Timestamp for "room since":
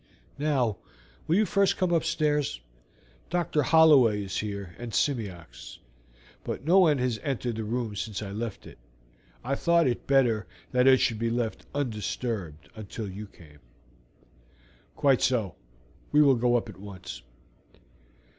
7.63-8.23